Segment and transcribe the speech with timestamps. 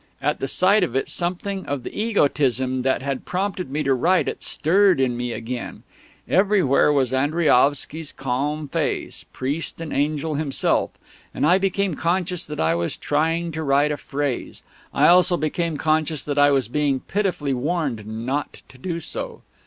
[0.19, 4.27] At the sight of it something of the egotism that had prompted me to write
[4.27, 5.83] it stirred in me again;
[6.27, 10.89] everywhere was Andriaovsky's calm face, priest and Angel himself;
[11.35, 14.63] and I became conscious that I was trying to write a phrase.
[14.91, 19.43] I also became conscious that I was being pitifully warned not to do so...